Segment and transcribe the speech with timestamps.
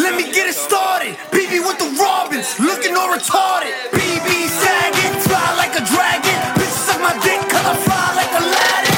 [0.00, 1.14] Let me get it started.
[1.30, 3.74] BB with the Robins, looking all retarded.
[3.92, 6.40] BB sagging, fly like a dragon.
[6.56, 8.96] Bitch, suck my dick, cause I fly like Aladdin.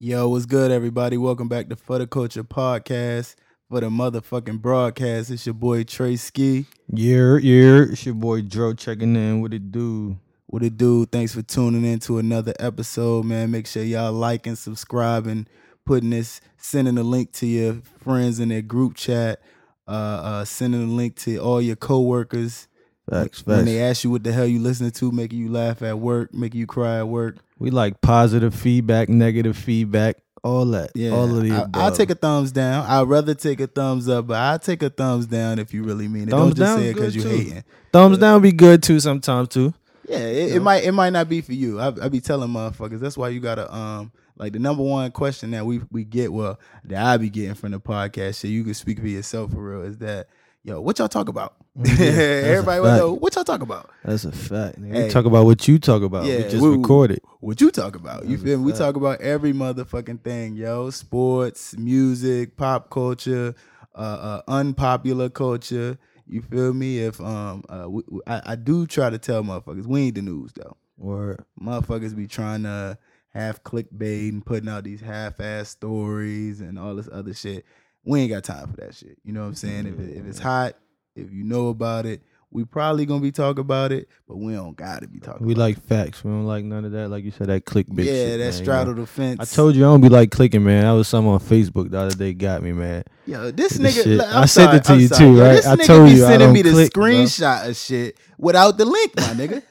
[0.00, 1.16] Yo, what's good, everybody?
[1.16, 3.36] Welcome back to For the Culture Podcast.
[3.70, 6.66] For the motherfucking broadcast, it's your boy Treyski.
[6.92, 7.86] Yeah, yeah.
[7.90, 9.40] It's your boy Dro checking in.
[9.40, 10.18] What it do?
[10.44, 11.06] What it do?
[11.06, 13.50] Thanks for tuning in to another episode, man.
[13.50, 15.48] Make sure y'all like and subscribe and
[15.86, 19.40] putting this, sending a link to your friends in their group chat,
[19.88, 22.68] uh, uh, sending a link to all your coworkers.
[23.08, 25.98] Facts, When they ask you what the hell you listening to, making you laugh at
[26.00, 27.36] work, making you cry at work.
[27.56, 30.90] We like positive feedback, negative feedback, all that.
[30.94, 31.82] Yeah, all of the I, above.
[31.82, 32.84] I'll take a thumbs down.
[32.84, 36.08] I'd rather take a thumbs up, but I'll take a thumbs down if you really
[36.08, 36.30] mean it.
[36.30, 37.64] Thumbs Don't just down say it because you hating.
[37.92, 39.72] thumbs down be good too sometimes too.
[40.08, 41.80] Yeah, it, it might it might not be for you.
[41.80, 45.50] I, I be telling motherfuckers that's why you gotta um like the number one question
[45.52, 48.50] that we we get well that I be getting from the podcast shit.
[48.50, 49.82] You can speak for yourself for real.
[49.82, 50.28] Is that
[50.62, 51.54] yo what y'all talk about?
[51.76, 53.90] that's a Everybody want know what y'all talk about.
[54.04, 54.78] That's a fact.
[54.78, 55.04] Hey.
[55.04, 56.24] We talk about what you talk about.
[56.24, 57.20] Yeah, we just we- recorded.
[57.40, 58.24] What you talk about?
[58.24, 58.64] You That's a feel me?
[58.64, 60.90] We talk about every motherfucking thing, yo.
[60.90, 63.54] Sports, music, pop culture,
[63.94, 65.98] uh, uh unpopular culture.
[66.26, 66.98] You feel me?
[66.98, 70.52] If um uh we- I, I do try to tell motherfuckers we ain't the news
[70.54, 70.76] though.
[70.98, 72.98] Or motherfuckers be trying to
[73.36, 77.64] have clickbait and putting out these half-ass stories and all this other shit.
[78.04, 79.18] We ain't got time for that shit.
[79.24, 79.86] You know what I'm saying?
[79.86, 80.48] If, it, if it's mm-hmm.
[80.48, 80.74] hot,
[81.14, 84.76] if you know about it, we probably gonna be talking about it, but we don't
[84.76, 85.46] gotta be talking.
[85.46, 86.24] We like facts.
[86.24, 87.08] We don't like none of that.
[87.08, 88.04] Like you said, that clickbait.
[88.04, 89.00] yeah, shit, that man, you straddle know?
[89.00, 89.40] the fence.
[89.40, 90.84] I told you I don't be like clicking, man.
[90.84, 93.04] That was some on Facebook the other day got me, man.
[93.26, 94.04] Yo, this nigga.
[94.04, 95.18] shit- I'm I sent sorry, it to I'm you sorry.
[95.18, 95.52] too, right?
[95.56, 97.04] This I nigga told be you I sending me the click, bro.
[97.04, 99.62] screenshot of shit without the link, my nigga.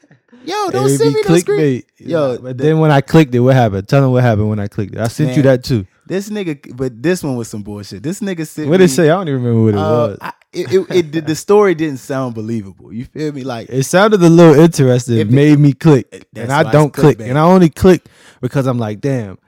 [0.46, 1.82] Yo, don't send me no screen.
[1.98, 3.88] Yo, but then when I clicked it, what happened?
[3.88, 5.00] Tell them what happened when I clicked it.
[5.00, 5.86] I sent you that too.
[6.06, 8.02] This nigga, but this one was some bullshit.
[8.02, 9.10] This nigga sent What did it say?
[9.10, 10.18] I don't even remember what it Uh, was.
[10.20, 12.92] I, it, it, it the story didn't sound believable.
[12.92, 13.42] You feel me?
[13.42, 15.18] Like It sounded a little interesting.
[15.18, 17.28] It made me click, and I don't click, clickbait.
[17.28, 18.04] and I only click
[18.40, 19.38] because I'm like, damn.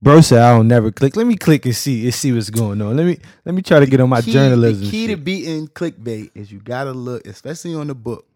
[0.00, 1.16] Bro said I don't never click.
[1.16, 2.94] Let me click and see and see what's going on.
[2.94, 4.84] Let me let me try to get on my key, journalism.
[4.84, 5.24] The key to shit.
[5.24, 8.26] beating clickbait is you gotta look, especially on the book.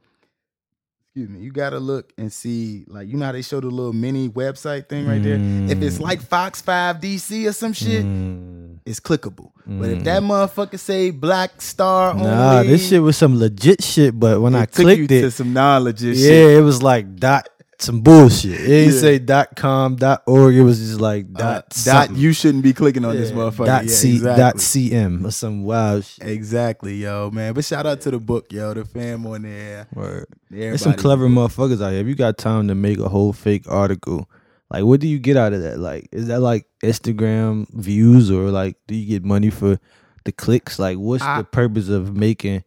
[1.18, 1.44] Excuse me.
[1.44, 4.88] You gotta look and see, like you know how they show the little mini website
[4.88, 5.34] thing right there.
[5.68, 8.78] If it's like Fox Five DC or some shit, Mm.
[8.86, 9.50] it's clickable.
[9.66, 14.16] But if that motherfucker say Black Star Nah, only, this shit was some legit shit.
[14.18, 16.58] But when it I clicked to it, some knowledge and yeah, shit.
[16.58, 17.48] it was like dot
[17.80, 18.52] some bullshit.
[18.60, 19.00] It didn't Yeah.
[19.00, 20.54] say dot com dot org.
[20.54, 23.66] It was just like Uh, dot dot you shouldn't be clicking on this motherfucker.
[23.66, 24.42] Dot yeah, c exactly.
[24.42, 26.26] dot cm or some wild shit.
[26.28, 27.54] Exactly, yo, man.
[27.54, 29.86] But shout out to the book, yo, the fam on there.
[29.94, 30.26] Word.
[30.50, 32.00] There's some clever motherfuckers out here.
[32.00, 34.28] If you got time to make a whole fake article,
[34.70, 35.78] like what do you get out of that?
[35.78, 39.78] Like, is that like Instagram views or like do you get money for
[40.24, 40.78] the clicks?
[40.78, 42.64] Like, what's I- the purpose of making?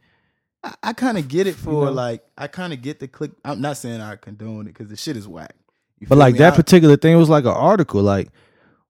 [0.63, 1.91] I, I kind of get it for know?
[1.91, 3.31] like I kind of get the click.
[3.45, 5.55] I'm not saying I condone it because the shit is whack.
[5.99, 6.39] You But like me?
[6.39, 8.01] that I- particular thing was like an article.
[8.01, 8.29] Like,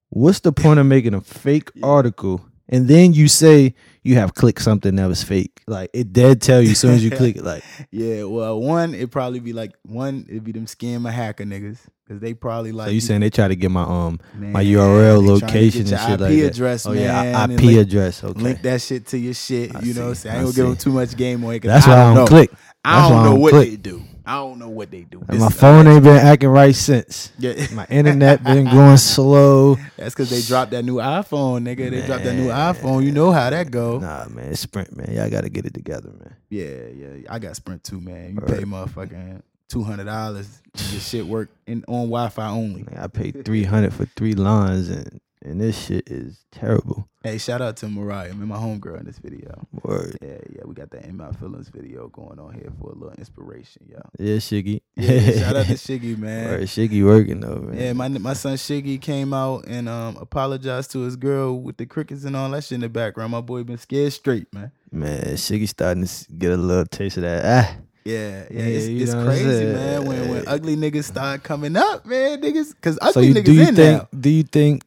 [0.10, 4.62] what's the point of making a fake article and then you say you have clicked
[4.62, 5.62] something that was fake?
[5.68, 7.44] Like, it did tell you as soon as you click it.
[7.44, 11.44] Like, yeah, well, one it'd probably be like one it'd be them scam a hacker
[11.44, 14.64] niggas because they probably like so you saying they try to get my um my
[14.64, 16.46] URL they tryna get location and shit IP like that.
[16.52, 18.24] address, oh yeah, man, IP link- address.
[18.24, 18.40] Okay.
[18.42, 19.76] link that shit to your shit.
[19.76, 20.36] I you know, what I'm saying?
[20.36, 21.60] I gonna give them too much game it.
[21.60, 22.28] 'cause That's I why I don't don't know.
[22.28, 22.52] click.
[22.84, 23.70] I don't I know don't what click.
[23.70, 24.04] they do.
[24.26, 25.24] I don't know what they do.
[25.28, 27.32] And my phone ain't been acting right since.
[27.40, 27.54] Yeah.
[27.74, 29.76] My internet been going slow.
[29.98, 31.90] That's because they dropped that new iPhone, nigga.
[31.90, 33.04] They dropped that new iPhone.
[33.04, 34.00] You know how that go.
[34.00, 35.12] Nah, man, Sprint, man.
[35.16, 36.36] Y'all got to get it together, man.
[36.50, 37.28] Yeah, yeah.
[37.30, 38.36] I got Sprint too, man.
[38.36, 40.62] You pay motherfucking two hundred dollars.
[40.92, 42.84] Your shit work in on Wi-Fi only.
[42.84, 47.08] Like, I paid three hundred for three lines, and and this shit is terrible.
[47.24, 49.68] Hey, shout out to Mariah, man, my homegirl in this video.
[49.84, 50.18] Word.
[50.24, 50.62] Yeah, yeah.
[50.66, 54.00] We got that in my feelings video going on here for a little inspiration, yo.
[54.18, 54.82] Yeah, Shiggy.
[54.96, 56.50] Yeah, shout out to Shiggy, man.
[56.50, 57.78] Word, Shiggy working though, man.
[57.80, 61.86] Yeah, my my son Shiggy came out and um apologized to his girl with the
[61.86, 63.34] crickets and all that shit in the background.
[63.34, 64.72] My boy been scared straight, man.
[64.92, 67.46] Man, Shiggy starting to get a little taste of that.
[67.46, 70.06] Ah, Yeah, yeah, Yeah, it's, it's know what I'm crazy, man.
[70.06, 73.54] When when ugly niggas start coming up, man, niggas, cause ugly so you, niggas do
[73.54, 74.02] you in think?
[74.02, 74.08] now.
[74.20, 74.82] Do you think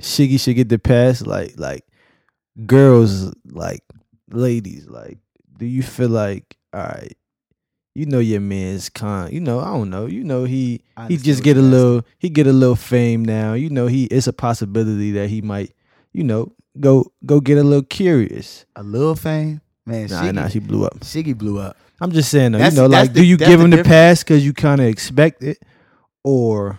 [0.00, 1.22] Shiggy should get the pass?
[1.22, 1.84] Like, like
[2.66, 3.82] girls, like
[4.30, 5.18] ladies, like,
[5.58, 7.16] do you feel like, all right,
[7.94, 11.42] you know your man's con, you know, I don't know, you know he he just
[11.42, 13.54] get a little he get a little fame now.
[13.54, 15.72] You know, he it's a possibility that he might,
[16.12, 18.66] you know, go go get a little curious.
[18.76, 20.08] A little fame, man.
[20.08, 20.98] Nah, Shiggy, nah, she blew up.
[21.00, 21.78] Shiggy blew up.
[21.98, 24.22] I'm just saying though, That's- you know, like the- do you give him the pass
[24.22, 25.56] because you kind of expect it,
[26.22, 26.78] or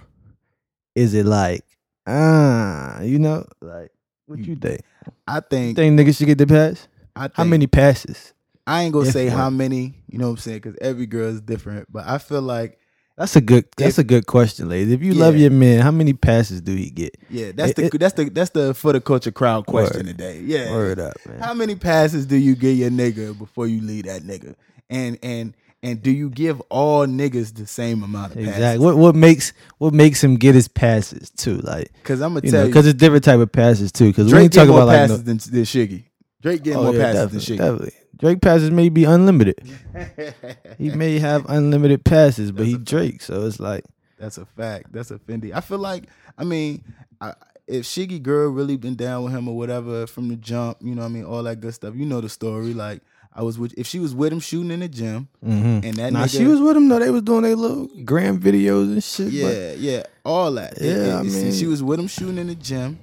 [0.94, 1.64] is it like
[2.08, 3.92] ah, you know, like
[4.26, 4.82] what you think?
[5.28, 6.88] I think, Think niggas should get the pass?
[7.16, 8.34] I think How many passes?
[8.66, 9.38] I ain't gonna If say one?
[9.38, 11.92] how many, you know what I'm saying, because every girl is different.
[11.92, 12.80] But I feel like,
[13.18, 13.66] That's a good.
[13.78, 14.94] That's If- a good question, ladies.
[14.94, 17.18] If you love your man, how many passes do he get?
[17.30, 20.18] yeah, that's It- the it- that's the that's the for the culture crowd question Word.
[20.18, 20.42] today.
[20.46, 21.40] Yeah, Word up, man.
[21.40, 24.54] How many passes do you get your nigga before you leave that nigga?
[24.90, 28.54] And and and do you give all niggas the same amount of passes?
[28.56, 28.86] Exactly.
[28.86, 31.58] What what makes what makes him get his passes too?
[31.58, 34.08] Like Because I'm gonna tell know, you, because it's different type of passes too.
[34.08, 36.04] Because we Drake ain't talking more about like passes no, than, than Shiggy.
[36.42, 37.58] Drake getting Oh, more yeah, passes than Shiggy.
[37.60, 37.94] definitely.
[38.18, 39.62] Drake passes may be unlimited.
[40.78, 42.78] He may have unlimited passes, but That's he.
[42.78, 43.84] Drake, so it's like
[44.18, 44.92] That's a fact.
[44.92, 45.52] That's a Fendi.
[45.54, 46.06] I feel like,
[46.38, 46.84] I mean,
[47.22, 47.34] I,
[47.68, 51.02] if Shiggy girl really been down with him or whatever from the jump, you know
[51.02, 51.96] what I mean, all that good stuff.
[51.96, 52.74] You know the story.
[52.74, 53.02] Like
[53.38, 55.86] I was with, if she was with him shooting in the gym, mhm.
[55.86, 56.98] and that Nah, nigga, she was with him though.
[56.98, 59.28] They was doing their little gram videos and shit.
[59.28, 60.74] but- yeah, yeah, all that.
[60.82, 62.98] Yeah, it- I see, mean- she was with him shooting in the gym.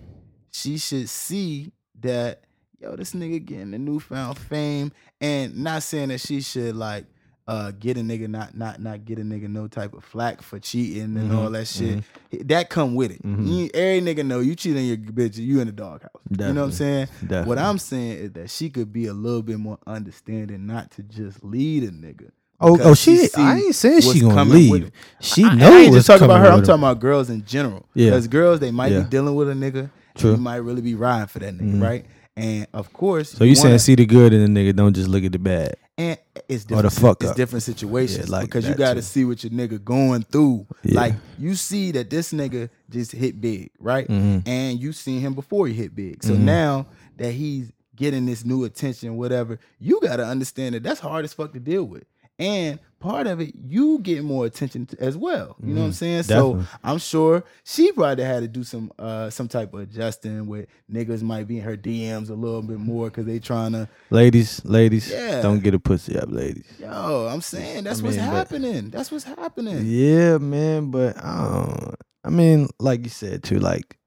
[0.50, 1.70] She should see
[2.00, 2.40] that,
[2.81, 4.90] yo, this nigga getting a newfound fame,
[5.20, 7.06] and not saying that she should like.
[7.46, 10.58] Uh, get a nigga not not not get a nigga no type of flack for
[10.58, 12.02] cheating and Mhm, all that shit.
[12.49, 13.23] That come with it.
[13.23, 13.46] Mhm.
[13.46, 16.08] You- every nigga know you cheat on your bitch, you in the doghouse.
[16.31, 17.06] You know what I'm Definitely.
[17.29, 17.46] saying?
[17.46, 21.02] What I'm saying is that she could be a little bit more understanding, not to
[21.02, 22.31] just lead a nigga.
[22.61, 23.29] Oh, oh, she.
[23.37, 24.90] I ain't saying she gonna leave.
[25.20, 26.47] She I, I ain't just talking about her.
[26.50, 27.85] I'm talking about girls in general.
[27.94, 28.11] Yeah.
[28.11, 29.00] Because girls, they might Yeah.
[29.02, 29.90] be dealing with a nigga.
[30.17, 30.31] True.
[30.31, 31.82] You might really be riding for that nigga, Mhm.
[31.82, 32.06] right?
[32.38, 35.25] And of course, So you saying see the good in the nigga, don't just look
[35.25, 35.75] at the bad.
[35.96, 36.19] And
[36.49, 36.94] it's Or different.
[36.94, 37.37] the fuck it's up.
[37.37, 40.67] different situations Yeah, like because you got to see what your nigga going through.
[40.82, 41.00] Yeah.
[41.00, 44.08] Like you see that this nigga just hit big, right?
[44.08, 44.43] Mhm.
[44.46, 46.23] And you seen him before he hit big.
[46.25, 46.41] So Mhm.
[46.41, 46.87] now
[47.19, 51.32] that he's getting this new attention, whatever, you got to understand that that's hard as
[51.32, 52.02] fuck to deal with.
[52.38, 55.56] And part of it, you get more attention as well.
[55.62, 55.94] You know what I'm Mhm.
[55.94, 56.22] saying?
[56.22, 56.62] Definitely.
[56.64, 60.66] So I'm sure she probably had to do some uh some type of adjusting with
[60.92, 64.64] niggas might be in her DMs a little bit more because they trying to Ladies,
[64.64, 65.42] ladies, Yeah.
[65.42, 66.64] don't get a pussy up, ladies.
[66.81, 68.90] Yo, I'm saying that's I what's mean, but- happening.
[68.90, 69.84] That's what's happening.
[69.87, 71.94] Yeah, man, but I.
[72.26, 73.98] I mean, like you said too, like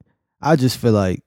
[0.42, 1.22] I just feel like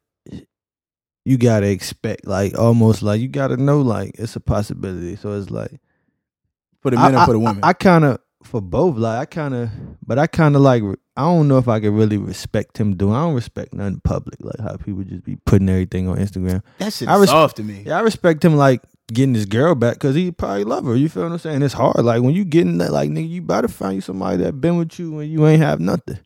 [1.26, 5.16] you gotta expect, like almost like you gotta know, like it's a possibility.
[5.16, 5.80] So it's like
[6.82, 7.60] For the I, men or for the women.
[7.64, 9.70] I, kind of for both, like I kind of,
[10.06, 10.84] but I kind of like
[11.16, 13.14] I don't know if I could really respect him doing.
[13.14, 16.64] I don't respect nothing public, like how people just be putting everything on Instagram.
[16.80, 17.84] that shit I res- soft to me.
[17.86, 18.82] Yeah, I respect him like
[19.14, 20.96] getting his girl back because he probably love her.
[20.96, 21.62] You feel what I'm saying?
[21.62, 22.04] It's hard.
[22.04, 24.98] Like when you getting that, like nigga, you better find you somebody that been with
[24.98, 26.18] you when you ain't have nothing.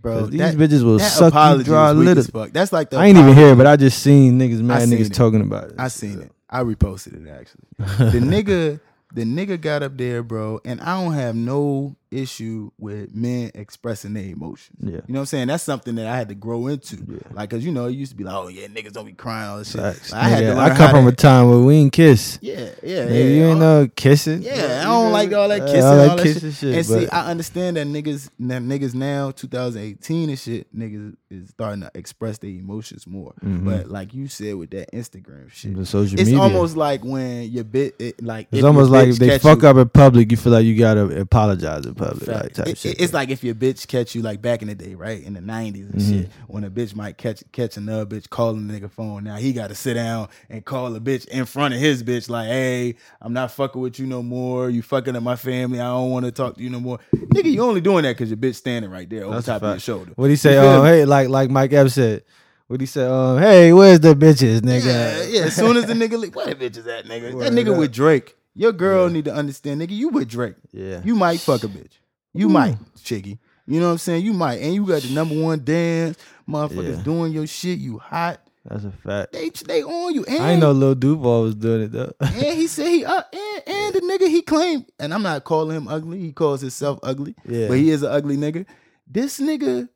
[0.00, 2.22] Bro, these that, bitches will suck you dry little.
[2.22, 2.52] fuck.
[2.52, 4.96] That's like the I ain't even apology- here, but I just seen niggas mad seen
[4.96, 5.14] niggas it.
[5.14, 5.74] talking about it.
[5.76, 6.30] I seen it.
[6.48, 7.64] I reposted it actually.
[8.10, 8.80] the nigga,
[9.12, 14.14] the nigga got up there, bro, and I don't have no issue with men expressing
[14.14, 14.78] their emotions.
[14.80, 14.90] Yeah.
[14.92, 15.48] You know what I'm saying?
[15.48, 16.96] That's something that I had to grow into.
[16.96, 17.18] Yeah.
[17.32, 19.48] Like, cause you know, it used to be like, oh yeah, niggas don't be crying
[19.48, 19.80] all this shit.
[19.80, 22.38] Like, I had to learn I come from to- a time where we ain't kiss.
[22.42, 23.24] yeah, yeah, Nigga, yeah.
[23.24, 24.42] you ain't no kissing.
[24.42, 26.58] Yeah, I don't like all that kissing, all all that that, kissing shit.
[26.58, 31.50] shit, and see, I understand that niggas, that niggas now, 2018 and shit, niggas is
[31.50, 33.34] starting to express their emotions more.
[33.44, 33.64] Mhm.
[33.64, 36.40] But like you said with that Instagram shit, The social it's media.
[36.42, 39.76] almost like when your bit, it, like It's almost like if they fuck you- up
[39.76, 42.42] in public, you feel like you gotta apologize public, Fact.
[42.44, 43.00] like type It- shit.
[43.00, 45.22] it's like if your bitch catch you like back in the day, right?
[45.22, 46.08] In the nineties and Mhm.
[46.22, 46.30] shit.
[46.46, 49.24] When a bitch might catch catch another bitch calling the nigga phone.
[49.24, 52.48] Now he gotta sit down and call a bitch in front of his bitch, like,
[52.48, 54.70] hey, I'm not fucking with you no more.
[54.70, 55.80] You fucking up my family.
[55.80, 56.98] I don't want to talk to you no more.
[57.14, 59.70] Nigga, you only doing that because your bitch standing right there over That's top of
[59.70, 60.12] your shoulder.
[60.16, 60.56] What he say?
[60.56, 62.22] Um, hey, like like Mike Epps said.
[62.68, 63.06] What he say?
[63.06, 64.84] Um, hey, where's the bitches, nigga?
[64.84, 65.40] Yeah, yeah.
[65.46, 67.32] As soon as the nigga leave, where the bitch is at, nigga?
[67.32, 67.78] Word that nigga up.
[67.78, 68.36] with Drake.
[68.58, 69.92] Your girl need to understand, nigga.
[69.92, 70.56] You with Drake.
[70.72, 71.00] yeah.
[71.04, 71.92] You might fuck a bitch.
[72.34, 72.50] You Ooh.
[72.50, 73.38] might, Shiggy.
[73.68, 74.24] You know what I'm saying?
[74.24, 74.56] You might.
[74.56, 76.18] And you got the number one dance.
[76.48, 77.02] Motherfuckers Yeah.
[77.04, 77.78] doing your shit.
[77.78, 78.40] You hot.
[78.64, 79.32] That's a fact.
[79.32, 80.24] They they on you.
[80.24, 82.12] And, I ain't know Lil Duval was doing it though.
[82.20, 85.76] and he said he uh, and, and the nigga he claimed, and I'm not calling
[85.76, 86.18] him ugly.
[86.18, 87.68] He calls himself ugly, yeah.
[87.68, 88.66] but he is an ugly nigga.
[89.06, 89.88] This nigga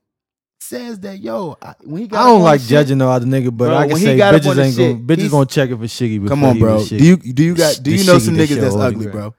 [0.62, 3.47] says that yo, I, when he got I don't like shit- judging no other nigga,
[3.47, 5.76] but Bro, I can say got up on bitches ain't gonna bitches gonna check it
[5.76, 6.28] for Shiggy.
[6.28, 6.85] Come on, bro.
[6.85, 9.35] Do you do you got do you know some niggas that's ugly, bro?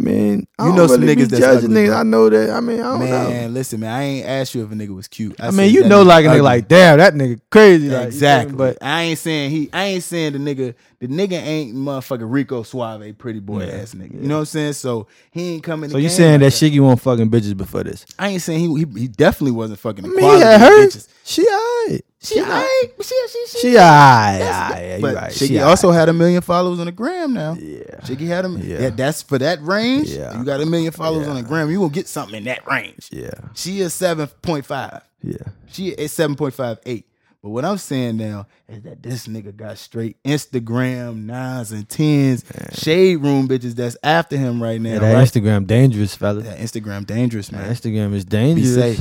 [0.00, 1.88] I mean, I You don't know some really be niggas that's judging ugly, niggas.
[1.88, 1.96] bro.
[1.98, 2.50] I know that.
[2.50, 3.06] I mean, I don't know.
[3.30, 3.92] Man, listen, man.
[3.92, 5.38] I ain't asked you if a nigga was cute.
[5.38, 6.40] I, said mean, you know, like a nigga, ugly.
[6.42, 7.88] like damn, that nigga crazy.
[7.88, 8.06] Like, you feel me?
[8.06, 8.56] exactly.
[8.56, 9.68] but But I ain't saying he.
[9.72, 10.74] I ain't saying the nigga.
[11.00, 14.14] The nigga ain't motherfucking Rico Suave, pretty boy Yeah, ass nigga.
[14.14, 14.20] yeah.
[14.20, 14.72] You know what I'm saying?
[14.74, 15.88] So he ain't coming.
[15.90, 18.04] so you saying that Shiggy won't fucking bitches before this?
[18.18, 18.84] I ain't saying he.
[18.84, 20.04] He, he definitely wasn't fucking.
[20.04, 20.86] I the mean, he had her.
[20.86, 21.08] bitches.
[21.24, 21.42] She
[21.90, 22.04] alright.
[22.22, 22.66] She, alright.
[23.00, 24.38] She, she, she, She alright.
[24.40, 25.32] That's- alright, yeah, But right.
[25.32, 27.54] Shiggy She also had a million followers on the gram now.
[27.54, 27.82] Yeah.
[28.02, 28.58] Shiggy had him.
[28.58, 28.80] Yeah.
[28.82, 28.90] Yeah.
[28.90, 30.08] that's for that range.
[30.10, 30.38] Yeah.
[30.38, 31.70] You got a million followers on the gram.
[31.70, 33.08] You gonna get something in that range.
[33.10, 33.30] Yeah.
[33.54, 35.02] She is seven point five.
[35.22, 35.36] Yeah.
[35.68, 37.06] She is seven point five eight.
[37.42, 42.44] But what I'm saying now is that this nigga got straight Instagram nines and tens,
[42.74, 44.90] shade room bitches that's after him right now.
[44.92, 45.26] Yeah, that right?
[45.26, 46.42] Instagram dangerous, fella.
[46.42, 47.70] That Instagram dangerous, That man.
[47.74, 48.74] Instagram is dangerous.
[48.74, 49.00] safe.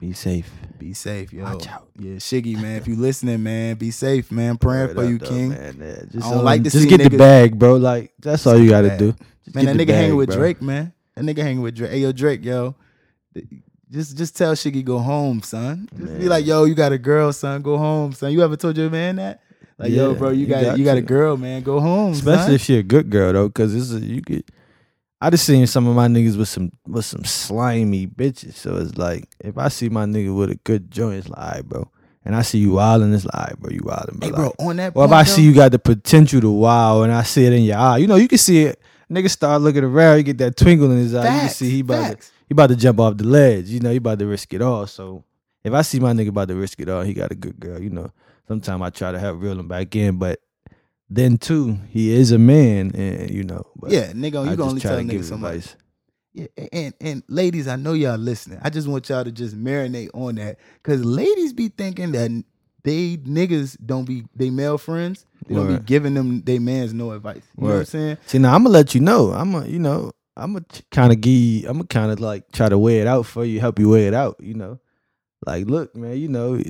[0.00, 0.50] Be safe.
[0.78, 1.44] Be safe, yo.
[1.44, 1.86] Watch out.
[1.98, 2.76] Yeah, Shiggy, man.
[2.76, 4.56] If you listening, man, be safe, man.
[4.56, 5.48] Praying Word for up, you, though, King.
[5.50, 7.76] Man, yeah, just I don't um, like to just get the bag, bro.
[7.76, 8.98] Like that's all you got to bag.
[8.98, 9.14] do.
[9.44, 10.38] Just Man, that nigga hanging with bro.
[10.38, 10.94] Drake, man.
[11.14, 11.90] That nigga hanging with Drake.
[11.90, 12.74] Hey, yo, Drake, yo.
[13.90, 15.86] Just just tell Shiggy go home, son.
[15.94, 17.60] Just be like, yo, you got a girl, son.
[17.60, 18.32] Go home, son.
[18.32, 19.42] You ever told your man that?
[19.76, 21.62] Like, yo, bro, you you got, got you got a girl, man.
[21.62, 22.54] Go home, Especially son.
[22.54, 24.46] if she a good girl though, because this is you get.
[25.20, 28.54] I just seen some of my niggas with some with some slimy bitches.
[28.54, 31.50] So it's like if I see my nigga with a good joint, it's like, all
[31.52, 31.90] right, bro.
[32.24, 34.28] And I see you wilding, it's like, all right, bro, you wilding, bro.
[34.28, 34.92] Hey, bro, Like, on that.
[34.94, 37.52] Or if I though, see you got the potential to wow, and I see it
[37.52, 38.80] in your eye, you know, you can see it.
[39.10, 41.34] Nigga start looking around, you get that twinkle in his eye.
[41.34, 43.68] you can see he about to, he about to jump off the ledge.
[43.68, 44.86] You know, he about to risk it all.
[44.86, 45.24] So
[45.64, 47.82] if I see my nigga about to risk it all, he got a good girl.
[47.82, 48.12] You know,
[48.46, 50.40] sometimes I try to help reel him back in, but
[51.10, 54.60] then too, he is a man, and you know, but Yeah, nigga, you just can
[54.60, 55.54] only try tell to niggas so much.
[55.56, 55.76] advice.
[56.32, 58.60] Yeah, and and ladies, I know y'all listening.
[58.62, 62.30] I just want y'all to just marinate on that, cause ladies be thinking that
[62.84, 65.26] they niggas don't be they male friends.
[65.46, 67.42] They don't be giving them they mans no advice.
[67.58, 68.18] You know what I'm saying?
[68.26, 69.32] See, now I'm gonna let you know.
[69.32, 71.64] I'm gonna, you know, I'm gonna kind of give.
[71.68, 74.06] I'm gonna kind of like try to weigh it out for you, help you weigh
[74.06, 74.36] it out.
[74.38, 74.78] You know,
[75.44, 76.60] like, look, man, you know,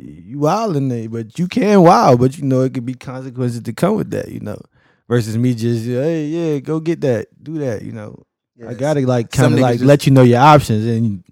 [0.00, 3.72] you wilding it, but you can wild, but you know, it could be consequences to
[3.72, 4.28] come with that.
[4.28, 4.60] You know,
[5.08, 7.82] versus me just, hey, yeah, go get that, do that.
[7.82, 8.24] You know,
[8.66, 11.24] I gotta like kind of like just- let you know your options, and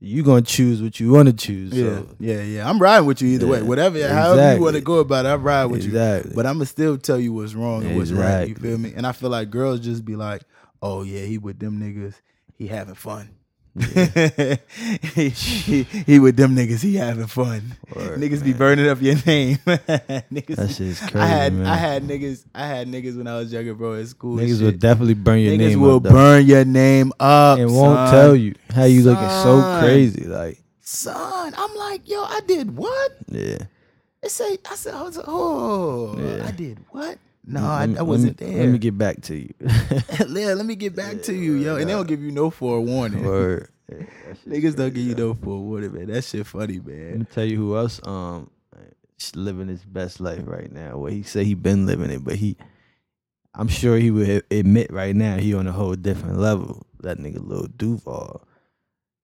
[0.00, 1.72] you gonna choose what you want to choose.
[1.72, 2.68] Yeah, So, yeah, yeah.
[2.68, 3.58] I'm riding with you either way.
[3.58, 5.92] Yeah, Whatever, however you want to go about it, I'm riding with you.
[6.34, 8.48] But I'ma still tell you what's wrong and what's right.
[8.48, 8.92] You feel me?
[8.96, 10.42] And I feel like girls just be like,
[10.82, 12.14] "Oh yeah, he with them niggas,
[12.58, 13.30] he having fun."
[13.78, 17.62] He, he, he with them niggas, he having fun.
[17.94, 19.56] Word, niggas be burning up your name.
[19.66, 21.66] niggas, that shit's crazy, I had man.
[21.66, 24.36] I had niggas I had niggas when I was younger, bro, at school.
[24.36, 25.80] Niggas will definitely burn your niggas name.
[25.80, 26.10] will up, though.
[26.10, 28.10] burn your name up and won't son.
[28.10, 30.24] tell you how you looking so crazy.
[30.24, 33.12] Like, Son, I'm like, yo, I did what?
[33.28, 33.58] yeah.
[34.20, 36.46] They say, I said, I was like, oh, Yeah.
[36.46, 37.18] I did what?
[37.44, 38.64] No, Let I, I wasn't let me, there.
[38.64, 39.52] Let me get back to you.
[39.60, 41.76] yeah, let me get back to you, yo.
[41.76, 43.24] And they don't give you no forewarning.
[43.24, 43.68] Word.
[43.90, 45.28] Yeah, that shit's Niggas don't give you though.
[45.28, 46.06] no forewarning, man.
[46.06, 47.10] That shit funny, man.
[47.10, 48.50] Let me tell you who else um
[49.34, 50.98] living his best life right now.
[50.98, 52.56] Well, he said he been living it, but he,
[53.54, 56.86] I'm sure he would admit right now he on a whole different level.
[57.00, 58.46] That nigga Lil Duval,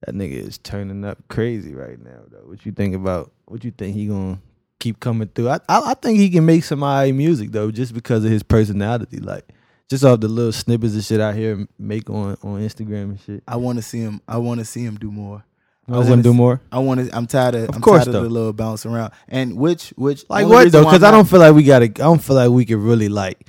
[0.03, 2.21] that nigga is turning up crazy right now.
[2.29, 3.33] Though, what you think about?
[3.47, 4.41] What you think he gonna
[4.79, 5.49] keep coming through?
[5.51, 8.43] I I, I think he can make some high music though, just because of his
[8.43, 9.19] personality.
[9.19, 9.49] Like
[9.89, 13.21] just off the little snippets of shit I hear him make on on Instagram and
[13.21, 13.43] shit.
[13.49, 14.21] I want to see him.
[14.29, 15.45] I want to see him do more.
[15.89, 16.61] I Want wanna do more?
[16.71, 17.17] I want to.
[17.17, 17.69] I'm tired of.
[17.71, 18.23] Of I'm course, tired of though.
[18.25, 19.13] the little bounce around.
[19.27, 20.85] And which, which, Like what though?
[20.85, 21.87] Because I don't feel like we gotta.
[21.87, 23.49] I don't feel like we could really like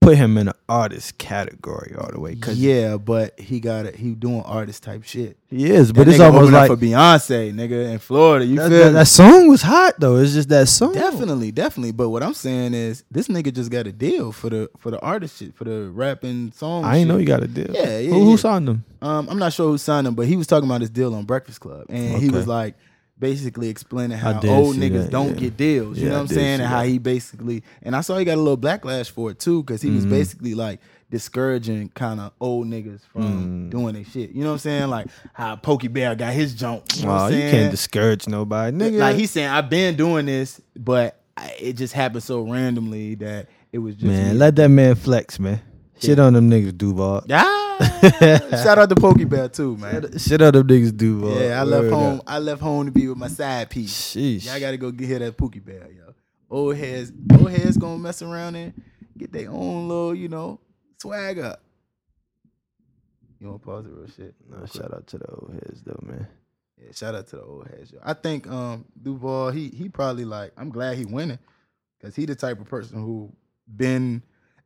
[0.00, 2.34] put him in an artist category all the way.
[2.36, 3.96] Cause Yeah, but he got it.
[3.96, 5.36] He doing artist type shit.
[5.50, 8.44] he is, But but it's almost like for Beyonce, nigga, in Florida.
[8.44, 10.16] You that, feel that, that song was hot though.
[10.16, 10.94] It's just that song.
[10.94, 11.92] Definitely, definitely.
[11.92, 15.00] But what I'm saying is, this nigga just got a deal for the for the
[15.00, 16.84] artist shit, for the rapping song.
[16.84, 17.70] I ain't know you got a deal.
[17.70, 18.84] Yeah, yeah, Who, who signed him?
[19.02, 21.24] Um, I'm not sure who signed him, but he was talking about his deal on
[21.24, 22.74] Breakfast Club, and he was like
[23.20, 25.40] basically explaining how old niggas that, don't yeah.
[25.40, 25.98] get deals.
[25.98, 26.60] You Yeah, know what I'm saying?
[26.60, 29.62] And how he basically, and I saw he got a little backlash for it too,
[29.62, 30.10] because he was Mhm.
[30.10, 33.70] basically like discouraging kind of old niggas from Mm.
[33.70, 34.30] doing their shit.
[34.30, 34.88] You know what I'm saying?
[34.88, 36.84] Like how Pokey Bear got his jump.
[36.96, 38.98] You know what Oh, you can't discourage nobody, nigga.
[38.98, 43.48] Like he's saying, I've been doing this, but I, it just happened so randomly that
[43.72, 44.38] it was just man, me.
[44.38, 45.60] let that man flex, man.
[46.00, 47.24] Shit on them niggas, Duval.
[47.30, 47.67] Ah,
[48.50, 50.18] shout out to Pokey Bear too, man.
[50.18, 51.40] Shit out them niggas, Duval.
[51.40, 52.18] Yeah, I left home.
[52.18, 52.24] up.
[52.26, 54.14] I left home to be with my side piece.
[54.14, 54.46] Sheesh.
[54.46, 56.14] Y'all gotta go get here that Pookie Bear, yo.
[56.50, 58.72] Old heads, old heads gonna mess around and
[59.16, 60.60] get their own little, you know,
[61.00, 61.62] swag up.
[63.38, 64.34] You wanna pause it real shit?
[64.50, 66.26] No, shout out to the old heads though, man.
[66.82, 67.92] Yeah, shout out to the old heads.
[67.92, 68.00] Yo.
[68.02, 71.38] I think um Duval, he he probably like I'm glad he winning.
[72.02, 73.32] Cause he the type of person who
[73.76, 74.22] been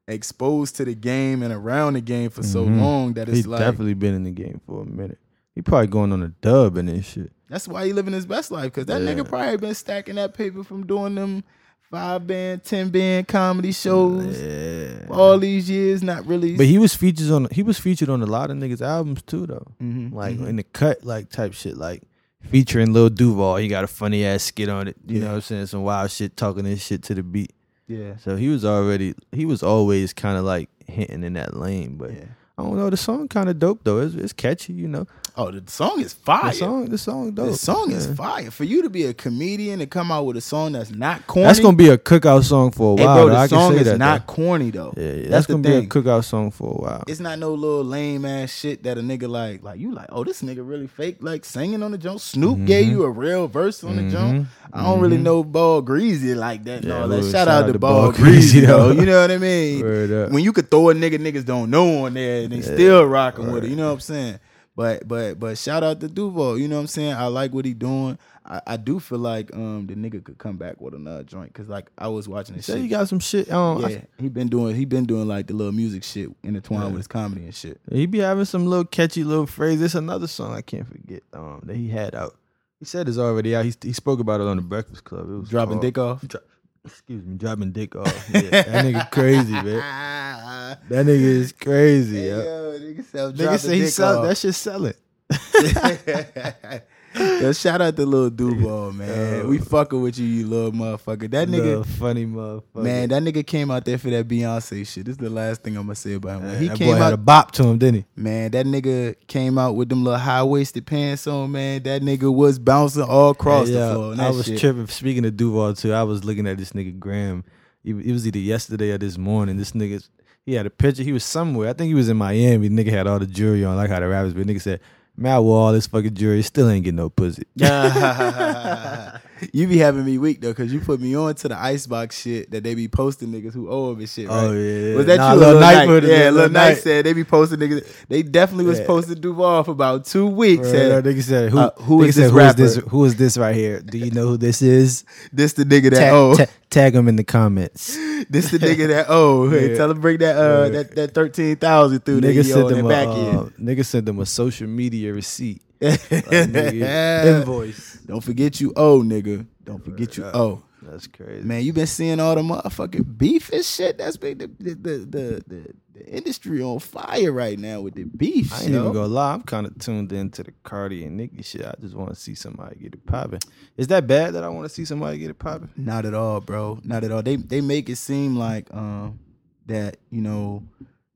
[0.08, 2.80] exposed to the game and around the game for so Mhm.
[2.80, 5.18] long that it's He's like definitely been in the game for a minute.
[5.54, 7.30] He probably going on a dub and this shit.
[7.48, 8.72] that's why he living his best life.
[8.72, 9.14] Cause that Yeah.
[9.14, 11.44] nigga probably been stacking that paper from doing them
[11.90, 15.06] five band, ten band comedy shows Yeah.
[15.10, 18.26] all these years, not really But he was featured on he was featured on a
[18.26, 19.66] lot of niggas' albums too though.
[19.82, 20.48] Mhm, Like mhm.
[20.48, 22.02] in the cut, like type shit, like
[22.50, 23.56] featuring Lil Duval.
[23.56, 24.96] He got a funny ass skit on it.
[25.06, 25.66] You know what I'm saying?
[25.66, 27.52] Some wild shit talking this shit to the beat.
[27.92, 28.16] Yeah.
[28.16, 31.96] So he was already he was always kind of like hinting in that lane.
[31.96, 32.24] But Yeah.
[32.62, 32.90] I don't know.
[32.90, 33.98] The song kind of dope though.
[33.98, 35.06] It's, it's catchy, you know.
[35.34, 36.50] Oh, the song is fire.
[36.50, 37.46] The song, the song dope.
[37.52, 38.50] The song is fire.
[38.50, 41.46] For you to be a comedian and come out with a song that's not corny.
[41.46, 43.16] That's gonna be a cookout song for a Hey, while.
[43.16, 44.34] bro, the I song is that, not though.
[44.34, 44.92] corny though.
[44.94, 45.80] Yeah, yeah, that's, that's, gonna thing.
[45.80, 47.04] be a cookout song for a while.
[47.08, 50.08] it's not no little lame ass shit that a nigga like like you like.
[50.10, 52.20] Oh, this nigga really fake like singing on the joint.
[52.20, 54.46] Snoop gave you a real verse on the joint.
[54.72, 56.82] I don't really know Ball Greezy like that.
[56.82, 56.90] Mm-hmm.
[56.90, 58.90] Yeah, no, that well, shout, out to Ball Ball Greezy though.
[58.90, 59.82] You know what I mean?
[60.32, 63.50] When you could throw a nigga niggas don't know on there and they still rocking
[63.52, 63.70] with it.
[63.70, 64.38] You know what I'm saying?
[64.74, 66.58] But but but shout out to Duval.
[66.58, 67.12] You know what I'm saying?
[67.12, 68.18] I like what he doing.
[68.46, 71.68] I, I do feel like um the nigga could come back with another joint because
[71.68, 72.82] like I was watching this Say shit.
[72.82, 73.50] you got some shit.
[73.52, 76.86] Um, I- yeah, he been doing he been doing like the little music shit intertwined
[76.92, 77.80] with his comedy and shit.
[77.90, 79.82] He be having some little catchy little phrases.
[79.82, 82.34] It's another song I can't forget um, that he had out.
[82.78, 83.64] He said it's already out.
[83.66, 85.28] He, he spoke about it on the Breakfast Club.
[85.30, 86.26] It was Dropping called- dick off.
[86.26, 86.40] Dro-
[86.84, 88.30] excuse me, dropping dick off.
[88.32, 90.78] Yeah, that nigga crazy, man.
[90.88, 92.16] That nigga is crazy.
[92.20, 92.38] Hey, yo.
[92.38, 94.28] yo, nigga Nigga say he sell off.
[94.28, 94.94] that shit selling.
[97.14, 99.46] Yo, shout out to little Duval, man.
[99.48, 101.30] We fucking with you, you little motherfucker.
[101.30, 102.82] That nigga, Little funny motherfucker.
[102.82, 105.04] man, that nigga came out there for that Beyonce shit.
[105.04, 106.48] This is the last thing I'm gonna say about him.
[106.48, 108.04] When he that came boy had out, a bop to him, didn't he?
[108.16, 111.82] man, that nigga came out with them little high waisted pants on, man.
[111.82, 114.14] That nigga was bouncing all across Hey, the floor.
[114.18, 114.58] I was shit.
[114.60, 114.86] tripping.
[114.86, 117.44] Speaking of Duval too, I was looking at this nigga Graham.
[117.84, 119.56] It it was either yesterday or this morning.
[119.58, 120.06] This nigga,
[120.46, 121.02] he had a picture.
[121.02, 121.68] He was somewhere.
[121.68, 122.70] I think he was in Miami.
[122.70, 124.34] Nigga had all the jewelry on, like how the rappers.
[124.34, 124.80] But nigga said,
[125.16, 126.42] "Man, I wore all this fucking jewelry.
[126.42, 127.44] Still ain't get no pussy."
[129.52, 132.50] you be having me weak though, because you put me on to the icebox shit
[132.50, 134.28] that they be posting niggas who owe him and shit.
[134.28, 134.36] Right?
[134.44, 135.40] Oh, yeah, Was that Nah, you?
[135.40, 136.02] Lil Lil Knight Knight?
[136.04, 137.86] Yeah, in, Lil Lil Knight said they be posting niggas.
[138.08, 138.86] They definitely was Yeah.
[138.86, 140.66] posting Duval for about two weeks.
[140.68, 141.58] Right, and nigga said, "Who?
[141.58, 142.76] uh, who nigga said, who is this?
[142.76, 143.80] Who is this right here?
[143.80, 145.04] Do you know who this is?
[145.32, 147.96] this the nigga that Tag, oh, ta- tag him in the comments."
[148.30, 149.48] this the nigga that oh.
[149.50, 149.76] Hey, Yeah.
[149.76, 150.68] tell him bring that uh Yeah.
[150.70, 154.26] that that thirteen thousand through Nigga sent them a, back uh, nigga sent them a
[154.26, 155.60] social media receipt.
[155.80, 157.91] Like, nigga, invoice.
[158.06, 159.46] Don't forget you owe, nigga.
[159.64, 160.62] Don't forget you owe.
[160.82, 161.46] That's crazy.
[161.46, 163.98] Man, you been seeing all the motherfucking beef and shit.
[163.98, 165.74] That's been the the the the, the,
[166.08, 168.52] industry on fire right now with the beef.
[168.52, 168.80] I ain't yo.
[168.80, 169.34] even gonna lie.
[169.34, 171.64] I'm kind of tuned into the Cardi and Nicki shit.
[171.64, 173.40] I just want to see somebody get it popping.
[173.76, 175.70] Is that bad that I want to see somebody get it popping?
[175.76, 176.80] Not at all, bro.
[176.82, 177.22] Not at all.
[177.22, 179.20] They they make it seem like um
[179.66, 180.64] that you know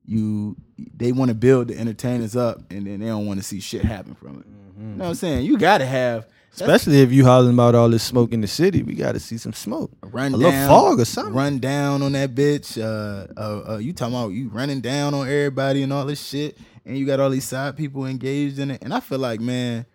[0.05, 3.59] you they want to build the entertainers up and then they don't want to see
[3.59, 4.45] shit happen from it.
[4.79, 5.45] You know what I'm saying?
[5.45, 6.27] You got to have
[6.61, 9.37] Especially if you hollering about all this smoke in the city, we got to see
[9.37, 9.91] some smoke.
[10.03, 11.33] run a little down, fog or something.
[11.33, 12.77] Run down on that bitch.
[12.81, 16.57] Uh, uh, uh, you talking about you running down on everybody and all this shit,
[16.85, 18.81] and you got all these side people engaged in it.
[18.81, 19.85] And I feel like, man,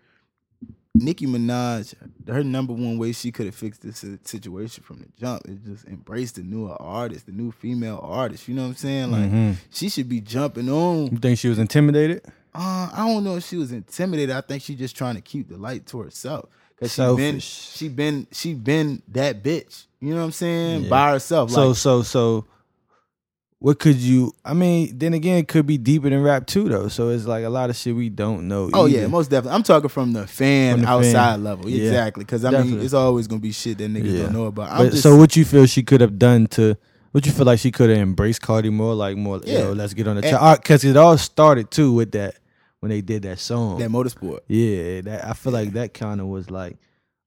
[0.94, 1.94] Nicki Minaj,
[2.28, 5.84] her number one way she could have fixed this situation from the jump is just
[5.86, 8.46] embrace the newer artist, the new female artist.
[8.46, 9.10] You know what I'm saying?
[9.10, 9.56] Like Mhm.
[9.70, 11.06] she should be jumping on.
[11.10, 12.22] You think she was intimidated?
[12.54, 14.34] Uh, I don't know if she was intimidated.
[14.34, 16.48] I think she just trying to keep the light to herself.
[16.78, 17.44] Cause she been Selfish.
[17.76, 19.84] she been she been that bitch.
[20.00, 20.82] You know what I'm saying?
[20.84, 20.88] Yeah.
[20.90, 21.50] By herself.
[21.50, 22.46] So like, so so.
[23.60, 24.32] What could you?
[24.44, 26.88] I mean, then again, it could be deeper than rap too, though.
[26.88, 28.68] So it's like a lot of shit we don't know.
[28.74, 29.54] Oh yeah, most definitely.
[29.54, 31.44] I'm talking from the fan From the outside fan.
[31.44, 31.68] level.
[31.70, 31.84] Yeah.
[31.86, 32.24] Exactly.
[32.24, 34.22] Because I mean, it's always gonna be shit that niggas Yeah.
[34.24, 34.72] don't know about.
[34.72, 36.76] I'm But, just, so what you feel she could have done to?
[37.12, 39.40] What you feel like she could have embraced Cardi more, like more?
[39.44, 39.58] Yeah.
[39.58, 42.34] You know, let's get on the And- chart because it all started too with that
[42.82, 43.78] when they did that song.
[43.78, 44.40] that motorsport.
[44.48, 46.78] Yeah, that I feel like that kind of was like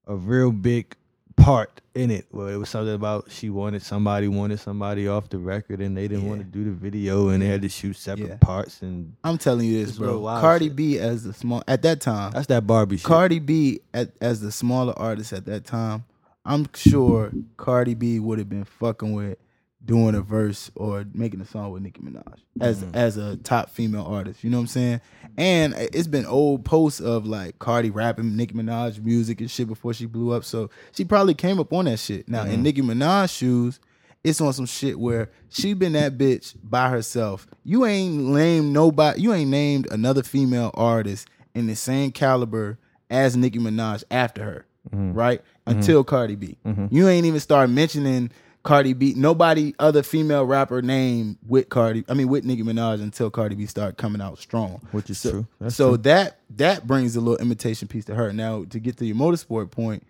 [0.06, 0.94] a real big
[1.38, 5.38] part in it, where it was something about she wanted somebody wanted somebody off the
[5.38, 8.28] record, and they didn't want to do the video, and they had to shoot separate
[8.30, 8.38] Yeah.
[8.42, 10.22] parts, and I'm telling you this, bro.
[10.22, 10.76] Cardi shit.
[10.76, 12.32] B as the small at that time.
[12.34, 13.06] that's that Barbie shit.
[13.06, 16.04] Cardi B at, as the smaller artist at that time.
[16.46, 19.38] I'm sure Cardi B would have been fucking with
[19.86, 22.96] doing a verse or making a song with Nicki Minaj as Mm.
[22.96, 24.44] as a top female artist.
[24.44, 25.02] You know what I'm saying?
[25.38, 29.94] And it's been old posts of like Cardi rapping Nicki Minaj music and shit before
[29.94, 30.44] she blew up.
[30.44, 32.28] So she probably came up on that shit.
[32.28, 32.54] Now Mm-hmm.
[32.54, 33.80] in Nicki Minaj shoes,
[34.24, 37.46] it's on some shit where she been that bitch by herself.
[37.64, 39.22] You ain't named nobody.
[39.22, 42.80] You ain't named another female artist in the same caliber
[43.12, 45.42] as Nicki Minaj after her, right?
[45.68, 46.58] Until Cardi B.
[46.90, 48.32] You ain't even start mentioning
[48.66, 49.14] Cardi B.
[49.16, 52.04] Nobody other female rapper named with Cardi.
[52.10, 54.82] I mean with Nicki Minaj until Cardi B started coming out strong.
[54.92, 55.48] Which is so, true.
[55.62, 55.98] That's so true.
[55.98, 58.34] that that brings a little imitation piece to her.
[58.34, 60.06] Now to get to your motorsport point,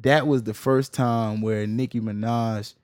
[0.00, 2.74] that was the first time where Nicki Minaj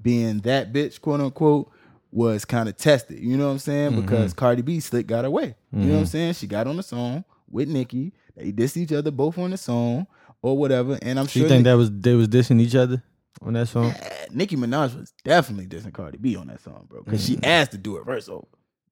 [0.00, 1.72] being that bitch, quote unquote,
[2.12, 3.18] was kind of tested.
[3.20, 3.92] You know what I'm saying?
[3.92, 4.02] Mm-hmm.
[4.02, 5.54] Because Cardi B slick got away.
[5.72, 6.34] You know what I'm saying?
[6.34, 8.12] She got on the song with Nicki.
[8.36, 10.06] They dissed each other both on the song
[10.42, 10.98] or whatever.
[11.00, 13.02] And I'm So sure you think Nick- that was they was dissing each other
[13.44, 13.92] on that song?
[13.92, 17.02] Eh, Nicki Minaj was definitely dissing Cardi B on that song, bro.
[17.02, 17.40] Because Mm-hmm.
[17.42, 18.46] she asked to do a verse over.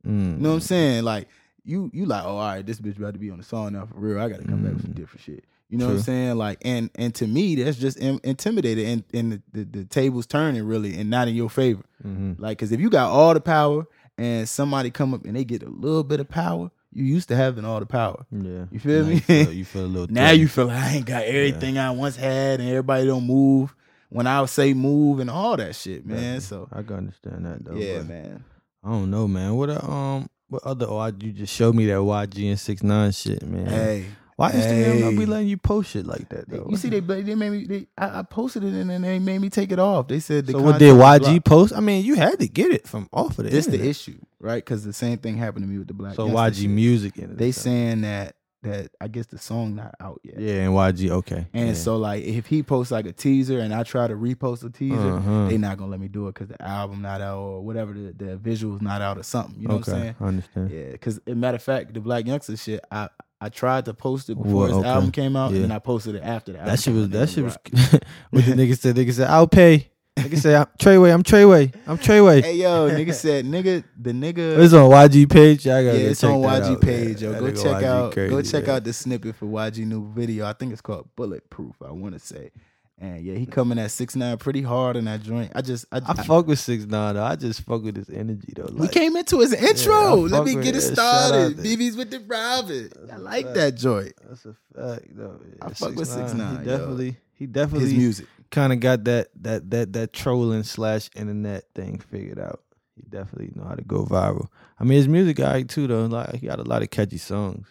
[0.06, 0.36] Mm.
[0.36, 1.04] You know what I'm saying?
[1.04, 1.28] Like
[1.64, 3.86] you you like, oh, all right, this bitch about to be on the song now
[3.86, 4.20] for real.
[4.20, 4.96] I gotta come back with some Mm.
[4.96, 5.44] different shit.
[5.68, 6.36] You know what I'm saying?
[6.36, 10.26] Like, and and to me, that's just in, intimidated, and and the, the the tables
[10.26, 11.82] turning really, and not in your favor.
[12.02, 13.86] hmm Like, cause if you got all the power,
[14.18, 17.36] and somebody come up and they get a little bit of power, you used to
[17.36, 18.26] having all the power.
[18.30, 18.66] Yeah.
[18.70, 19.14] You feel Now me?
[19.14, 20.08] You feel, you feel a little.
[20.14, 23.74] Now you feel like I ain't got everything I once had, and everybody don't move
[24.12, 26.16] when I say move and all that shit, man.
[26.16, 26.40] Definitely.
[26.40, 27.74] So I can understand that though.
[27.74, 28.44] yeah, man.
[28.84, 29.54] I don't know, man.
[29.54, 30.86] What a, um, what other?
[30.88, 33.66] Oh, I, you just showed me that YG and six nine shit, man.
[33.66, 35.18] Hey, Why Instagram not hey.
[35.18, 36.66] be letting you post shit like that though?
[36.68, 37.64] you see, they they made me.
[37.64, 40.08] They, I, I posted it and then they made me take it off.
[40.08, 41.72] They said the so what did YG post?
[41.72, 43.50] I mean, you had to get it from off of the.
[43.50, 44.56] This the issue, right?
[44.56, 46.14] Because the same thing happened to me with the black.
[46.14, 46.70] So YG shit.
[46.70, 47.38] music in it.
[47.38, 47.64] They and stuff.
[47.64, 50.38] saying that that I guess the song not out yet.
[50.38, 51.46] yeah, and YG okay.
[51.52, 51.74] And yeah.
[51.74, 54.96] so like if he posts like a teaser and I try to repost a teaser,
[55.16, 55.48] Uh-huh.
[55.48, 58.12] they not gonna let me do it because the album not out or whatever the,
[58.12, 59.60] the visuals not out or something.
[59.60, 60.14] You know okay, what I'm saying?
[60.20, 60.70] I understand.
[60.70, 63.08] Yeah, because matter of fact, the Black Youngster shit, I
[63.40, 64.88] I tried to post it before Well, his okay.
[64.88, 65.56] album came out, Yeah.
[65.56, 66.72] and then I posted it after the album.
[66.74, 67.56] That shit was that shit was
[68.30, 68.94] what the nigga said.
[68.94, 69.88] Nigga said, I'll pay.
[70.22, 72.42] Nigga said, I'm Treyway, I'm Treyway, I'm Treyway.
[72.42, 74.58] Hey yo, nigga said nigga the nigga.
[74.58, 75.66] It's on YG page.
[75.66, 77.32] I gotta go it's check on that YG out, page, man.
[77.32, 77.32] yo.
[77.32, 78.76] That Go check YG out, go check man.
[78.76, 80.46] out the snippet for YG new video.
[80.46, 81.76] I think it's called Bulletproof.
[81.86, 82.50] I want to say,
[82.98, 85.50] and yeah, he coming at six nine pretty hard in that joint.
[85.54, 87.24] I just, I, I I- fuck with six nine though.
[87.24, 88.68] I just fuck with his energy though.
[88.72, 89.94] we came into his intro.
[90.26, 90.80] I Let me get it it.
[90.82, 91.56] Started.
[91.58, 92.92] BB's with the private.
[93.12, 94.12] I like a that joint.
[94.28, 95.40] That's a fact though.
[95.60, 96.64] I fuck with 6ix9ine, 6ix9ine.
[96.64, 96.78] He yo.
[96.78, 98.26] definitely, he His definitely music.
[98.52, 102.62] Kind of got that that that that trolling slash internet thing figured out.
[102.94, 104.48] He definitely know how to go viral.
[104.78, 106.06] I mean, his music guy too though.
[106.06, 107.66] Like he got a lot of catchy songs.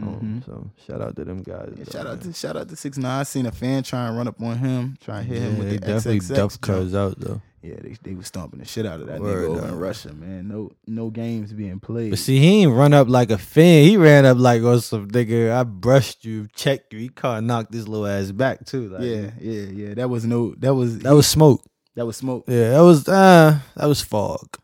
[0.00, 0.46] Um, Mhm.
[0.46, 1.72] so shout out to them guys.
[1.76, 2.32] Yeah, shout out man.
[2.32, 3.20] to shout out to six nine.
[3.20, 5.68] I seen a fan try and run up on him, try and hit him with
[5.70, 6.36] they the definitely XXX.
[6.36, 6.94] duff jump.
[6.94, 7.42] out though.
[7.60, 9.80] Yeah, they they was stomping the shit out of that Word, nigga over in dog.
[9.80, 10.46] Russia, man.
[10.46, 12.10] No no games being played.
[12.10, 13.82] But see, he ain't run up like a fan.
[13.84, 15.50] He ran up like oh some nigga.
[15.52, 17.00] I brushed you, checked you.
[17.00, 18.90] He caught knocked this little ass back too.
[18.90, 19.94] Like, yeah, yeah, yeah.
[19.94, 20.54] That was no.
[20.58, 21.64] That was that was smoke.
[21.96, 22.44] that was smoke.
[22.46, 24.56] Yeah, that was uh that was fog.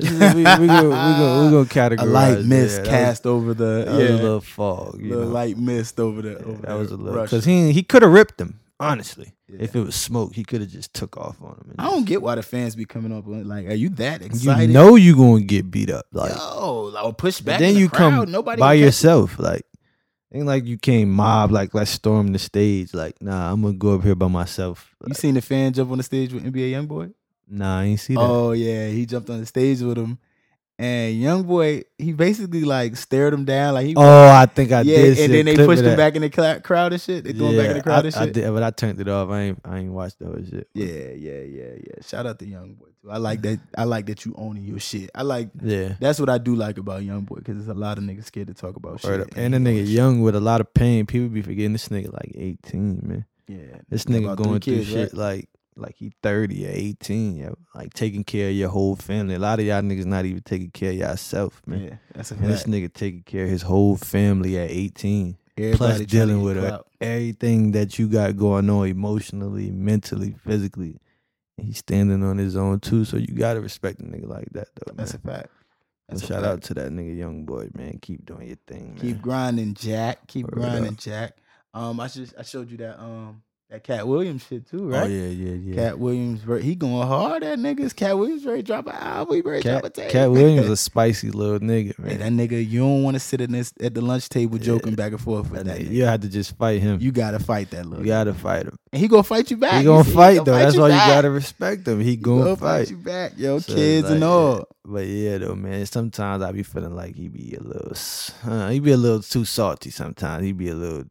[0.00, 3.84] We we gonna we gonna we gonna categorize A light mist Yeah, cast over the
[3.86, 5.00] yeah, was a little fog.
[5.00, 6.30] You little light mist over the.
[6.30, 8.58] Yeah, over that was a little because he he could have ripped him.
[8.80, 9.58] Honestly, Yeah.
[9.62, 11.74] if it was smoke, he could have just took off on him.
[11.78, 14.66] I don't get why the fans be coming up like, are you that excited?
[14.68, 16.06] You know you gonna get beat up.
[16.12, 17.60] Like Yo, like, push back.
[17.60, 18.24] then the you crowd.
[18.24, 19.38] come Nobody by yourself.
[19.38, 19.64] Like
[20.32, 21.52] ain't like you came mob.
[21.52, 22.92] Like let's storm the stage.
[22.92, 24.96] Like nah, I'm gonna go up here by myself.
[25.06, 27.14] You seen the fan jump on the stage with NBA YoungBoy?
[27.48, 28.20] Nah, I ain't see that.
[28.20, 30.18] Oh yeah, he jumped on the stage with him,
[30.78, 33.94] and young boy, he basically like stared him down like he.
[33.96, 35.18] Oh, I think I yeah, did.
[35.18, 35.96] and then they pushed him that.
[35.96, 37.24] back in the cla- crowd and shit.
[37.24, 38.34] They threw him back in the crowd I, and I shit.
[38.34, 39.28] did, but I turned it off.
[39.30, 40.68] I ain't I ain't watched that whole shit.
[40.74, 42.02] Yeah, yeah, yeah, yeah.
[42.02, 43.10] Shout out to YoungBoy too.
[43.10, 43.60] I like that.
[43.78, 45.10] I like that you owning your shit.
[45.14, 45.94] I like Yeah.
[46.00, 48.48] that's what I do like about young boy because there's a lot of niggas scared
[48.48, 49.20] to talk about Word shit.
[49.20, 49.28] up.
[49.36, 51.06] And a nigga own young with a lot of pain.
[51.06, 53.26] People be forgetting this nigga like 18, man.
[53.46, 53.58] Yeah,
[53.90, 55.14] This nigga going through kids, shit right?
[55.14, 57.50] like like he 30 or 18, yeah.
[57.74, 59.34] Like taking care of your whole family.
[59.34, 61.84] A lot of y'all niggas not even taking care of yourself, man.
[61.84, 65.36] Yeah, that's a And this nigga taking care of his whole family at 18.
[65.56, 70.98] Everybody Plus dealing with uh, everything that you got going on emotionally, mentally, physically.
[71.56, 73.04] He's standing on his own too.
[73.04, 74.92] So you gotta respect a nigga like that though.
[74.94, 75.20] That's man.
[75.24, 75.50] a fact.
[75.54, 75.60] So
[76.08, 76.52] That's a shout fact.
[76.52, 77.98] out to that nigga young boy, man.
[78.02, 79.00] Keep doing your thing, man.
[79.00, 80.26] Keep grinding, Jack.
[80.26, 80.96] Keep Word grinding.
[80.96, 81.36] Jack.
[81.72, 85.04] Um, I just I showed you that um that Katt Williams shit too, right?
[85.04, 85.74] Oh yeah, yeah, yeah.
[85.74, 87.42] Katt Williams, he going hard.
[87.42, 87.96] That niggas.
[87.96, 89.34] Katt Williams ready to drop an album.
[89.36, 90.10] He ready to Cat, drop a tape.
[90.10, 93.52] Katt Williams a spicy little nigga, Hey, that nigga, you don't want to sit in
[93.52, 94.64] this at the lunch table Yeah.
[94.64, 95.86] joking back and forth with That that.
[95.86, 97.00] you had to just fight him.
[97.00, 98.04] You, You gotta fight that little.
[98.04, 98.08] nigga.
[98.08, 98.76] gotta fight him.
[98.92, 99.72] and he gonna fight you back.
[99.72, 100.52] He You gonna fight though.
[100.54, 102.00] That's you why you gotta respect him.
[102.00, 102.90] He He gonna fight.
[102.90, 104.68] you back, yo, So, kids and like, all.
[104.84, 105.84] But yeah, though, man.
[105.86, 107.92] Sometimes I be feeling like he be a little,
[108.46, 109.90] uh, he be a little too salty.
[109.90, 111.04] Sometimes he be a little,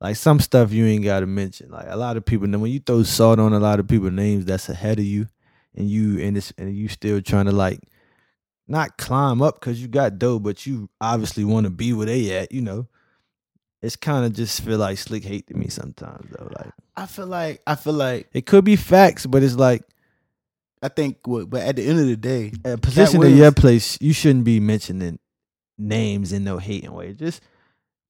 [0.00, 1.70] like some stuff you ain't gotta mention.
[1.70, 4.44] Like a lot of people, when you throw salt on a lot of people names
[4.44, 5.28] that's ahead of you,
[5.74, 7.80] and you and it's and you still trying to like,
[8.68, 12.36] not climb up because you got dough, but you obviously want to be where they
[12.36, 12.52] at.
[12.52, 12.86] You know,
[13.82, 16.50] it's kind of just feel like slick hate to me sometimes though.
[16.58, 19.82] Like I feel like I feel like it could be facts, but it's like
[20.82, 23.54] I think what, but at the end of the day, a position of your Williams-
[23.54, 25.18] place, you shouldn't be mentioning
[25.78, 27.14] names in no hating way.
[27.14, 27.40] Just,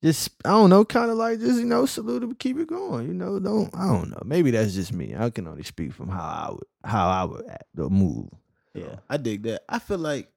[0.04, 3.08] just I don't know, kind of like just you know, salute him, keep it going.
[3.08, 4.22] You know, don't I don't know.
[4.24, 5.14] Maybe that's just me.
[5.18, 8.28] I can only speak from how I would how I would act or move.
[8.74, 9.62] Yeah, I dig that.
[9.68, 10.28] I feel like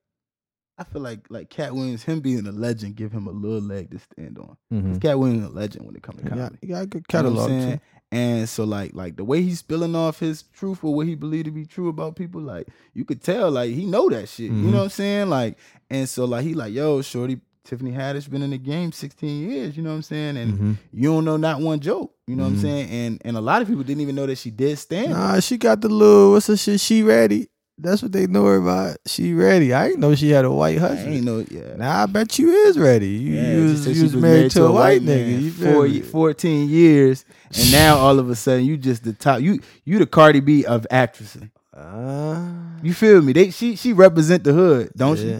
[0.78, 3.90] I feel like like Katt Williams, him being a legend, give him a little leg
[3.92, 4.56] to stand on.
[4.72, 5.02] Mhm.
[5.02, 6.58] Katt Williams is a legend when it comes to He got, comedy.
[6.62, 7.80] he got a good You know catalog I'm too.
[8.10, 11.46] And so like like the way he's spilling off his truth or what he believed
[11.46, 14.46] to be true about people, like you could tell like he know that shit.
[14.46, 14.72] You Mhm.
[14.72, 15.30] know what I'm saying?
[15.30, 15.58] Like
[15.90, 19.76] and so like he like, yo, Shorty Tiffany Haddish been in the game 16 years,
[19.76, 20.38] you know what I'm saying?
[20.38, 20.78] And Mhm.
[20.94, 22.14] you don't know not one joke.
[22.26, 22.62] You know what I'm Mhm.
[22.62, 22.90] saying?
[22.90, 25.12] And and a lot of people didn't even know that she did stand.
[25.12, 26.80] Nah, she got the little what's the shit?
[26.80, 27.48] She ready.
[27.80, 28.98] That's what they know her about.
[29.06, 29.72] She ready.
[29.72, 31.14] I didn't know she had a white I husband.
[31.16, 31.76] ain't know, yeah.
[31.78, 33.08] Nah, I bet you is ready.
[33.10, 35.42] You, Yeah, you was, you she was married, to a white nigga.
[35.42, 35.52] You
[35.84, 36.00] me?
[36.02, 37.24] 14 years,
[37.56, 39.42] and now all of a sudden you just the top.
[39.42, 41.44] You you the Cardi B of actresses.
[41.72, 42.40] Uh,
[42.82, 43.34] You feel me?
[43.34, 45.38] They she she represent the hood, don't yeah.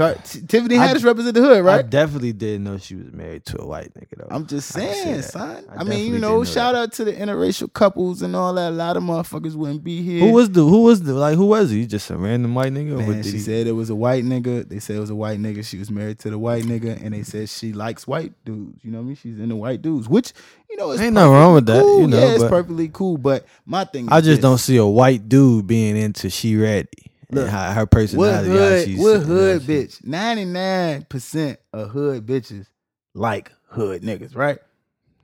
[0.00, 1.78] I- Tiffany I- Haddish represent the hood, right?
[1.80, 4.28] I definitely didn't know she was married to a white nigga though.
[4.30, 5.22] I'm just I saying, that.
[5.24, 5.64] son.
[5.70, 6.80] I I, mean, you know, shout that.
[6.80, 8.70] out to the interracial couples and all that.
[8.70, 10.20] A lot of motherfuckers wouldn't be here.
[10.20, 11.86] who was the who was the like who was he?
[11.86, 12.96] Just a random white nigga?
[12.98, 14.68] Man, she he- said it was a white nigga.
[14.68, 15.64] They said it was a white nigga.
[15.64, 18.78] She was married to the white nigga, and they said she likes white dudes.
[18.84, 19.16] You know what I mean?
[19.16, 20.32] She's into white dudes, which
[20.70, 22.00] you know Ain't nothing wrong with that, Cool.
[22.02, 23.18] you know, yeah, it's perfectly cool.
[23.18, 24.38] But my thing, I just this.
[24.38, 26.88] don't see a white dude being into she ready.
[27.32, 28.50] Look, how her What personality.
[28.50, 28.84] how hood?
[28.86, 30.04] she's- What you know, hood bitch?
[30.06, 32.66] Ninety nine percent of hood bitches
[33.14, 34.58] like hood niggas, right?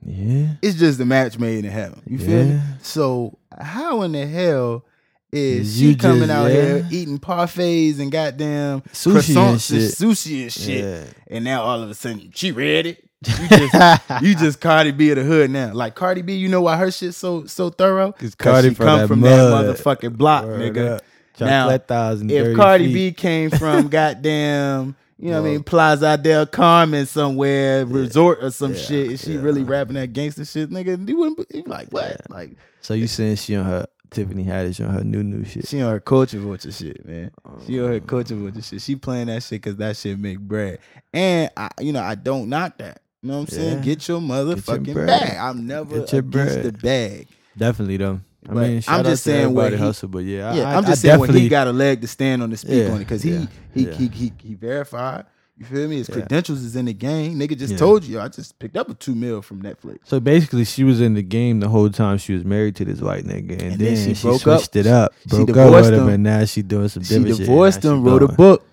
[0.04, 0.54] Yeah.
[0.62, 2.02] It's just a match made in heaven.
[2.06, 2.60] You feel me?
[2.82, 4.84] So how in the hell
[5.32, 6.52] is Is she coming just- out yeah.
[6.62, 9.90] here eating parfaits and goddamn Sushi and croissants and, shit.
[9.98, 10.84] sushi and shit?
[10.84, 11.04] Yeah.
[11.28, 12.98] And now all of a sudden she ready.
[13.26, 15.72] You just you just Cardi B of the hood now.
[15.72, 18.12] Like Cardi B, you know why her shit so so thorough?
[18.12, 19.30] 'Cause Cardi she from come that from mud.
[19.30, 20.92] that motherfucking block, Word nigga.
[20.96, 21.02] up.
[21.40, 22.94] Now, Chocolatas If Cardi feet.
[22.94, 28.50] B came from goddamn, you know what I mean, Playa del Carmen somewhere, resort or
[28.50, 29.40] some Yeah, shit, and she yeah.
[29.40, 32.20] really rapping that gangster shit, nigga, you wouldn't be like what?
[32.30, 35.66] Like So you saying she on her Tiffany Haddish on her new new shit?
[35.66, 37.30] she on her culture vulture shit, man.
[37.66, 38.00] She on her Oh.
[38.00, 38.80] culture vulture shit.
[38.80, 40.78] She playing that shit because that shit make bread.
[41.12, 43.00] And I, you know, I don't knock that.
[43.22, 43.80] You know what I'm saying?
[43.82, 45.06] Get your motherfucking bread.
[45.08, 45.36] bag.
[45.38, 46.64] I'm never Get your against bread.
[46.64, 47.28] the bag.
[47.58, 48.20] Definitely though.
[48.48, 50.88] I But mean, I'm just saying where he- hustle, but yeah, Yeah, I, I'm I
[50.88, 52.98] just saying when he got a leg to stand on to speak Yeah, on it
[53.00, 53.94] because yeah, he, he, yeah.
[53.94, 55.24] he he he verified.
[55.58, 55.96] You feel me?
[55.96, 57.38] His credentials is in the game.
[57.38, 58.20] Nigga just told you.
[58.20, 60.00] I just picked up a two mil from Netflix.
[60.04, 63.00] So basically, she was in the game the whole time she was married to this
[63.00, 64.76] white nigga, and, And then, then she she, broke up.
[64.76, 66.08] it up, She broke up divorced with him, him.
[66.14, 68.66] and now she doing some She divorced she him, wrote a book,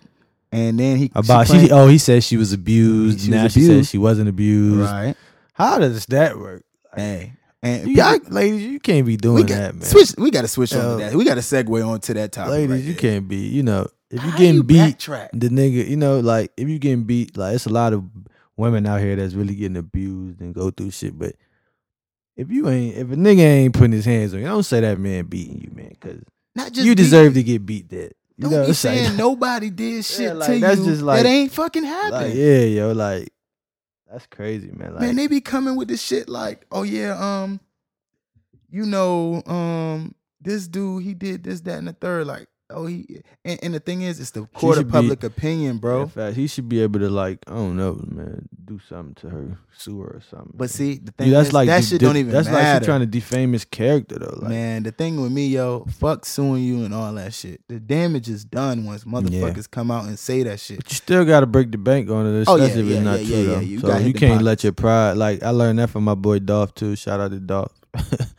[0.52, 1.54] and then he about she.
[1.54, 3.22] playing- Oh, he said she was abused.
[3.22, 3.88] She was now she abused.
[3.88, 4.82] said she wasn't abused.
[4.92, 5.16] right.
[5.54, 6.64] How does that work?
[6.96, 7.32] Hey,
[7.64, 9.84] and You, y'all, ladies, you can't be doing got that, man.
[9.84, 10.14] switch.
[10.18, 11.14] We got to switch on to that.
[11.16, 12.52] We got to segue on to that topic.
[12.52, 13.02] ladies, right you there.
[13.02, 13.38] can't be.
[13.38, 15.30] You know, if you How getting you beat, backtrack?
[15.34, 18.04] the nigga, you know, like if you getting beat, like it's a lot of
[18.58, 21.18] women out here that's really getting abused and go through shit.
[21.18, 21.36] But
[22.36, 25.00] if you ain't, if a nigga ain't putting his hands on you, don't say that
[25.00, 26.22] man beating you, man, because
[26.56, 27.90] Not just you beat- deserve to get beat.
[27.90, 31.02] That you Don't know, be like- saying nobody did shit like, to that's you just
[31.02, 32.12] like- that ain't fucking happened.
[32.12, 33.33] like, yeah, yo, like
[34.14, 34.94] that's crazy, man.
[34.94, 37.60] Like, Man, they be coming with this shit like, oh yeah, um,
[38.70, 42.28] you know, um, this dude he did this, that, and the third.
[42.28, 45.72] Like, oh he, and, and the thing is, it's the court of be- public opinion,
[45.72, 46.08] in bro.
[46.08, 49.58] fact, he should be able to like, I don't know, man, do something to her,
[49.78, 50.52] sue her or something.
[50.54, 52.44] But see, the Yeah, thing that's is, like that de- shit don't even matter.
[52.44, 52.84] That's like matter.
[52.86, 54.40] she trying to defame his character though.
[54.42, 57.62] Like, Man, the thing with me, yo, fuck suing you and all that shit.
[57.68, 60.78] The damage is done once motherfuckers come out and say that shit.
[60.78, 62.96] But you still got to break the bank on it, Oh, yeah, especially if yeah,
[62.96, 63.44] it's not yeah, true.
[63.46, 63.60] yeah, yeah.
[63.62, 65.14] You so you can't let your pride.
[65.18, 66.96] Like I learned that from my boy Dolph too.
[66.96, 67.72] Shout out to Dolph.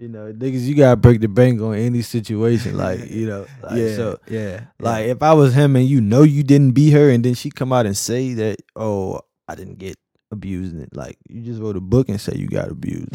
[0.00, 2.76] you know, niggas, you gotta break the bank on any situation.
[2.78, 4.60] Like you know, like, yeah, So yeah.
[4.78, 7.50] like if I was him and you know you didn't beat her, and then she
[7.50, 9.98] come out and say that, oh, I didn't get
[10.32, 13.14] abused, and it like you just wrote a book and say you got abused.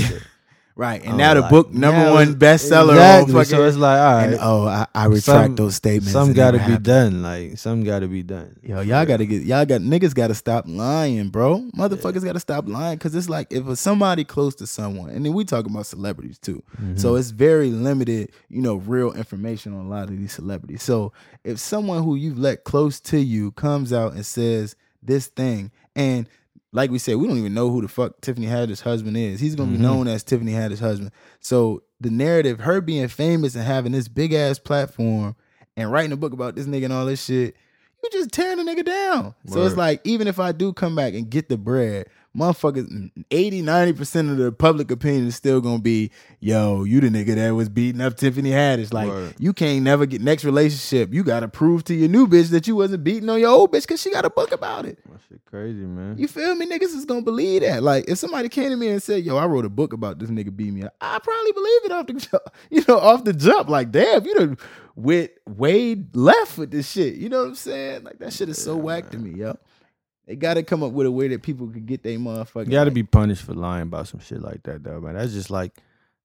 [0.75, 1.01] Right.
[1.01, 2.93] And I'm now the like, book number now one bestseller.
[2.93, 3.35] Exactly.
[3.35, 6.11] On So it's like, all right, and, oh, I, I retract Some- those statements.
[6.11, 6.83] some got to be happened.
[6.83, 7.21] done.
[7.21, 8.59] Like some got to be done.
[8.63, 11.59] Yo, y'all gotta get y'all got niggas gotta stop lying, bro.
[11.77, 15.33] Motherfuckers gotta stop lying because it's like if it's somebody close to someone, and then
[15.33, 16.63] we talking about celebrities too.
[16.81, 16.97] Mm-hmm.
[16.97, 20.83] So it's very limited, you know, real information on a lot of these celebrities.
[20.83, 25.71] So if someone who you've let close to you comes out and says this thing,
[25.95, 26.27] and
[26.75, 29.39] like we said, we don't even know who the fuck Tiffany Haddish's husband is.
[29.39, 29.77] He's gonna Mhm.
[29.77, 31.11] be known as Tiffany Haddish's husband.
[31.39, 35.35] So the narrative, her being famous and having this big ass platform
[35.77, 37.55] and writing a book about this nigga and all this shit,
[38.03, 39.33] you just tearing the nigga down.
[39.47, 43.61] So it's like, even if I do come back and get the bread, motherfuckers, 80,
[43.63, 47.69] 90% of the public opinion is still gonna be, yo, you the nigga that was
[47.69, 48.93] beating up Tiffany Haddish.
[48.93, 49.35] Like, Word.
[49.39, 51.13] you can't never get next relationship.
[51.13, 53.83] You gotta prove to your new bitch that you wasn't beating on your old bitch
[53.83, 54.99] because she got a book about it.
[55.09, 56.17] That shit crazy, man.
[56.17, 56.65] You feel me?
[56.65, 57.83] Niggas is gonna believe that.
[57.83, 60.29] Like, if somebody came to me and said, "Yo, I wrote a book about this
[60.29, 63.69] nigga beat me," up, I probably believe it off the, you know, off the jump.
[63.69, 64.57] Like, damn, you done
[64.95, 67.15] with Wade left with this shit.
[67.15, 68.03] You know what I'm saying?
[68.03, 69.57] Like that shit is so whack to me, yo.
[70.27, 72.65] They gotta come up with a way that people could get their motherfucking.
[72.65, 75.15] You got to be punished for lying about some shit like that, though, man.
[75.15, 75.77] That's just like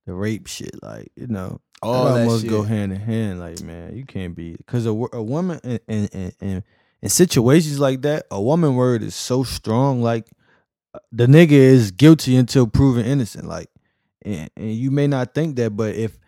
[0.07, 1.61] the rape shit, like you know.
[1.83, 2.51] all that that almost shit.
[2.51, 3.41] go hand in hand.
[3.41, 6.65] Like, man, you can't be because a, a woman in, in, in, in,
[7.03, 10.03] in situations like that, a woman word is so strong.
[10.03, 10.27] Like,
[10.95, 13.47] uh, the nigga is guilty until proven innocent.
[13.47, 13.69] Like,
[14.23, 16.19] and, and you may not think that, but if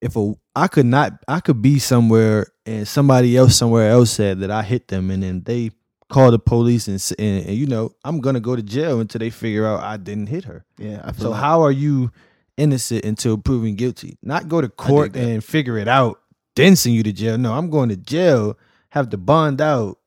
[0.00, 4.40] if a I could not, I could be somewhere and somebody else somewhere else said
[4.40, 5.70] that I hit them, and then they
[6.10, 9.30] call the police and, and, and you know I'm gonna go to jail until they
[9.30, 10.64] figure out I didn't hit her.
[10.78, 12.10] Yeah, I feel So like- how are you
[12.56, 14.18] innocent until proven guilty?
[14.22, 16.20] Not go to court and figure it out,
[16.56, 17.38] then send you to jail.
[17.38, 18.58] No, I'm going to jail,
[18.90, 19.98] have to bond out,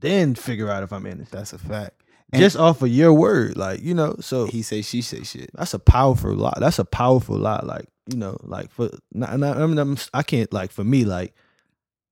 [0.00, 1.30] then figure out if I'm innocent.
[1.30, 2.02] that's a fact.
[2.32, 4.16] And Just off of your word, like you know.
[4.20, 5.50] So he say she say shit.
[5.54, 6.58] that's a powerful lot.
[6.60, 7.66] That's a powerful lot.
[7.66, 11.06] Like you know, like for not, not, I mean, I'm, I can't like for me,
[11.06, 11.32] like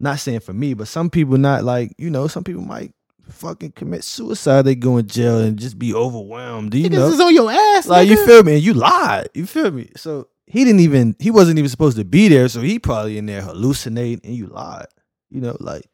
[0.01, 2.29] not saying for me, but some people not like you know.
[2.29, 2.93] Some people might
[3.31, 4.62] fucking commit suicide.
[4.62, 6.71] They go in jail and just be overwhelmed.
[6.71, 7.87] Do You Niggas know, is on your ass.
[7.87, 8.55] like you feel me?
[8.55, 9.29] And you lied.
[9.35, 9.91] You feel me?
[9.97, 12.49] So he didn't even he wasn't even supposed to be there.
[12.49, 14.87] So he probably in there hallucinating and you lied.
[15.31, 15.85] You know, like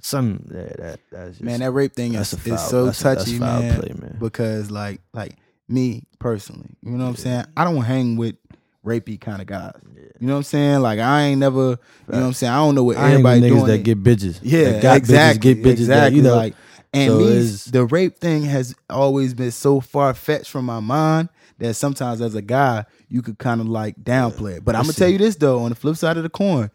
[0.00, 3.02] some that that that's just, man, that rape thing that's is, foul, is so that's
[3.02, 3.80] that's touchy, foul man.
[3.80, 4.16] play, man.
[4.20, 5.36] Because like like
[5.68, 7.44] me personally, you know what I'm saying?
[7.56, 8.36] I don't hang with
[8.88, 9.72] rapey kind of guys.
[10.20, 10.80] You know what I'm saying?
[10.80, 12.52] Like I ain't never, you know what I'm saying?
[12.52, 13.66] I don't know what I ain't everybody niggas doing.
[13.66, 14.40] that get bitches.
[14.42, 15.54] Yeah, that got exactly.
[15.54, 15.70] bitches, get bitches.
[15.80, 16.10] exactly.
[16.10, 16.54] That, you know, like,
[16.92, 21.28] and so me, the rape thing has always been so far fetched from my mind
[21.58, 24.64] that sometimes as a guy you could kind of like downplay it.
[24.64, 26.70] But I'm gonna tell you this though, on the flip side of the coin,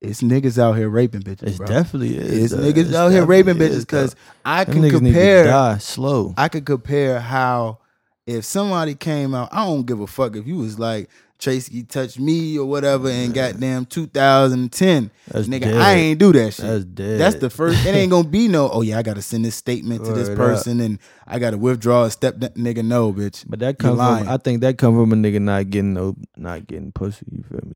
[0.00, 1.66] it's niggas out here raping bitches, It bro.
[1.66, 2.52] definitely is.
[2.52, 2.62] It's though.
[2.62, 4.14] niggas It's out here raping bitches because.
[4.44, 5.44] I Them can niggas need to compare.
[5.44, 6.34] die slow.
[6.36, 7.78] I could compare how
[8.26, 11.08] if somebody came out, I don't give a fuck if you was like
[11.44, 15.10] Tracy touched me or whatever in goddamn 2010.
[15.28, 15.74] That's Nigga, dead.
[15.76, 16.64] I ain't do that shit.
[16.64, 17.20] That's dead.
[17.20, 17.84] That's the first.
[17.84, 18.64] It ain't gonna be no.
[18.74, 20.46] Oh yeah, I gotta send this statement to this Word up.
[20.46, 22.36] person, and I gotta withdraw a step.
[22.38, 23.44] that Nigga, no, bitch.
[23.46, 26.66] But that comes from I think that come from a nigga not getting no not
[26.66, 27.26] getting pussy.
[27.30, 27.74] You feel me?